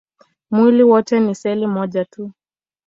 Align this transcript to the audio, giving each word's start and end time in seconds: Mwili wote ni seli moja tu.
Mwili 0.51 0.83
wote 0.83 1.19
ni 1.19 1.35
seli 1.35 1.67
moja 1.67 2.05
tu. 2.05 2.31